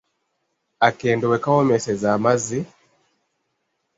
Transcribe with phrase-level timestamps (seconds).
[0.87, 2.59] Akendo we kawoomeseza amazzi,….